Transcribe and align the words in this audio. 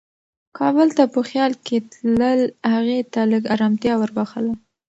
کابل 0.57 0.87
ته 0.97 1.03
په 1.13 1.19
خیال 1.29 1.51
کې 1.65 1.77
تلل 1.91 2.41
هغې 2.73 2.99
ته 3.13 3.21
لږ 3.31 3.43
ارامتیا 3.55 3.93
وربښله. 3.97 4.53